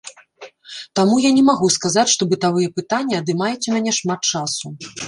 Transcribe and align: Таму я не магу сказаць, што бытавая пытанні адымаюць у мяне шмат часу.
Таму 0.99 1.15
я 1.27 1.31
не 1.37 1.43
магу 1.51 1.69
сказаць, 1.77 2.09
што 2.15 2.29
бытавая 2.33 2.67
пытанні 2.79 3.21
адымаюць 3.21 3.63
у 3.69 3.79
мяне 3.79 3.99
шмат 4.01 4.21
часу. 4.35 4.79